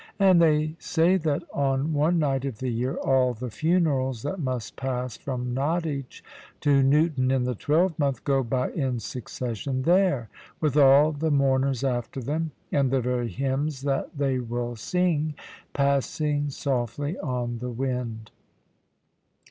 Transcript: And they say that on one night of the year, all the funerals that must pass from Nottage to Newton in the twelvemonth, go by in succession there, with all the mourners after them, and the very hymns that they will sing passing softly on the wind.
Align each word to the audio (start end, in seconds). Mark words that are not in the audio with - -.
And 0.17 0.41
they 0.41 0.73
say 0.79 1.15
that 1.17 1.43
on 1.53 1.93
one 1.93 2.17
night 2.17 2.43
of 2.43 2.57
the 2.57 2.69
year, 2.71 2.95
all 2.95 3.35
the 3.35 3.51
funerals 3.51 4.23
that 4.23 4.39
must 4.39 4.75
pass 4.75 5.15
from 5.15 5.53
Nottage 5.53 6.23
to 6.61 6.81
Newton 6.81 7.29
in 7.29 7.43
the 7.43 7.53
twelvemonth, 7.53 8.23
go 8.23 8.41
by 8.41 8.71
in 8.71 8.97
succession 8.99 9.83
there, 9.83 10.27
with 10.59 10.75
all 10.75 11.11
the 11.11 11.29
mourners 11.29 11.83
after 11.83 12.19
them, 12.19 12.49
and 12.71 12.89
the 12.89 12.99
very 12.99 13.29
hymns 13.29 13.81
that 13.83 14.17
they 14.17 14.39
will 14.39 14.75
sing 14.75 15.35
passing 15.71 16.49
softly 16.49 17.15
on 17.19 17.59
the 17.59 17.69
wind. 17.69 18.31